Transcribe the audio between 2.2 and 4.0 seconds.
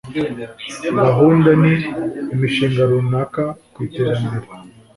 imishinga runaka ku